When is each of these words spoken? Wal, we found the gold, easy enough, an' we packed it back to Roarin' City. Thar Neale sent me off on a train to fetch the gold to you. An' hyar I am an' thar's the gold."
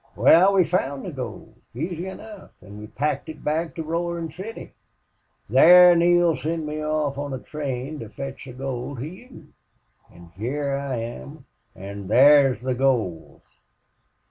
Wal, 0.15 0.55
we 0.55 0.63
found 0.63 1.05
the 1.05 1.11
gold, 1.11 1.53
easy 1.75 2.07
enough, 2.07 2.49
an' 2.63 2.79
we 2.79 2.87
packed 2.87 3.29
it 3.29 3.43
back 3.43 3.75
to 3.75 3.83
Roarin' 3.83 4.31
City. 4.31 4.73
Thar 5.47 5.95
Neale 5.95 6.35
sent 6.35 6.65
me 6.65 6.81
off 6.83 7.19
on 7.19 7.35
a 7.35 7.37
train 7.37 7.99
to 7.99 8.09
fetch 8.09 8.45
the 8.45 8.53
gold 8.53 8.97
to 8.97 9.05
you. 9.05 9.49
An' 10.11 10.31
hyar 10.35 10.75
I 10.75 10.95
am 10.95 11.45
an' 11.75 12.07
thar's 12.07 12.61
the 12.61 12.73
gold." 12.73 13.41